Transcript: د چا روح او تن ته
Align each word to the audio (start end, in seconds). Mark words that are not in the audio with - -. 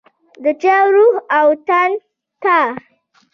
د 0.43 0.45
چا 0.61 0.75
روح 0.93 1.15
او 1.39 1.47
تن 1.67 1.91
ته 2.43 2.57